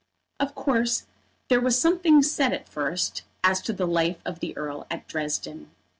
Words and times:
Of 0.39 0.55
course 0.55 1.05
there 1.47 1.61
was 1.61 1.77
something 1.79 2.23
said 2.23 2.53
at 2.53 2.67
first 2.67 3.21
as 3.43 3.61
to 3.61 3.71
the 3.71 3.85
life 3.85 4.17
of 4.25 4.39
the 4.39 4.57
Earl 4.57 4.87
at 4.89 5.07
Dresden. 5.07 5.69